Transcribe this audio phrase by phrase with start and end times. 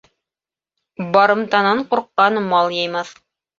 [1.17, 3.15] Барымтанан ҡурҡҡан мал йыймаҫ.